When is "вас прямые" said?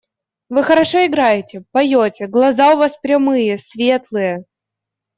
2.77-3.59